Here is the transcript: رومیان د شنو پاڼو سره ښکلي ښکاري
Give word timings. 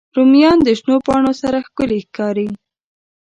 رومیان 0.15 0.57
د 0.63 0.67
شنو 0.79 0.95
پاڼو 1.05 1.33
سره 1.41 1.57
ښکلي 1.67 1.99
ښکاري 2.05 2.47